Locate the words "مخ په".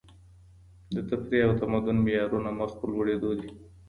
2.59-2.85